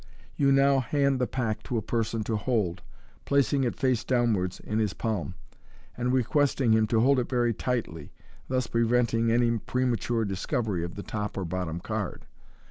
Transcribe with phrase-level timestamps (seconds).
[0.35, 2.81] You now hand the pack to a person to hold,
[3.23, 5.35] placing it face downwards in his palm,
[5.95, 8.11] and requesting him to hold it very tightly,
[8.47, 12.25] thus preventing any premature discovery of the top or bottom card.